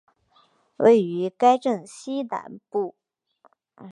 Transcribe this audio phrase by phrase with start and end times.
[0.77, 2.95] 位于该镇西南部。